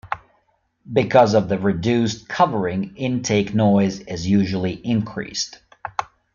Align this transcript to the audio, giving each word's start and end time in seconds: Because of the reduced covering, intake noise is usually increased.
Because 0.91 1.35
of 1.35 1.47
the 1.47 1.59
reduced 1.59 2.27
covering, 2.27 2.95
intake 2.97 3.53
noise 3.53 3.99
is 3.99 4.25
usually 4.25 4.73
increased. 4.83 5.59